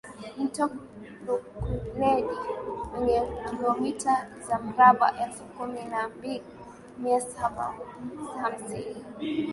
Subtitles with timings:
[0.37, 0.69] Mto
[1.25, 2.29] Lukuledi
[2.93, 6.43] wenye kilometa za mraba elfu kumi na mbili
[6.97, 7.65] mia sabo
[8.41, 8.95] hamsini